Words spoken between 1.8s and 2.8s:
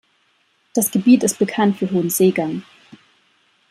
hohen Seegang.